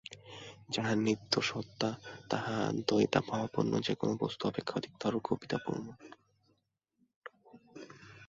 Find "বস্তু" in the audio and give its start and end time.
4.19-4.43